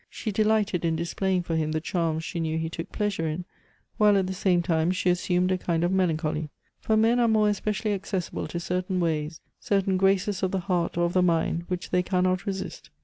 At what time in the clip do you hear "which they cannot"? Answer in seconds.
11.67-12.47